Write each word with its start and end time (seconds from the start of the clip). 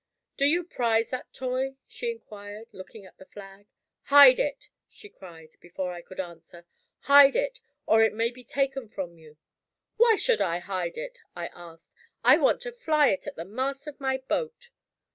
"Do 0.35 0.45
you 0.45 0.63
prize 0.63 1.09
that 1.11 1.31
toy?" 1.31 1.75
she 1.87 2.09
inquired, 2.09 2.69
looking 2.71 3.05
at 3.05 3.19
the 3.19 3.25
flag. 3.27 3.67
"Hide 4.05 4.39
it!" 4.39 4.67
she 4.89 5.09
cried, 5.09 5.51
before 5.59 5.93
I 5.93 6.01
could 6.01 6.19
answer. 6.19 6.65
"Hide 7.01 7.35
it 7.35 7.61
or 7.85 8.01
it 8.01 8.11
may 8.15 8.31
be 8.31 8.43
taken 8.43 8.87
from 8.89 9.19
you!" 9.19 9.37
"Why 9.97 10.15
should 10.15 10.41
I 10.41 10.57
hide 10.57 10.97
it?" 10.97 11.19
I 11.35 11.51
asked. 11.53 11.93
"I 12.23 12.37
want 12.37 12.61
to 12.63 12.71
fly 12.71 13.09
it 13.09 13.27
at 13.27 13.35
the 13.35 13.45
mast 13.45 13.85
of 13.85 14.01
my 14.01 14.17
boat." 14.17 14.71